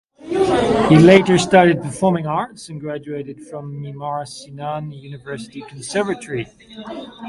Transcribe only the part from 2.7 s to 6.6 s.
graduated from Mimar Sinan University Conservatory.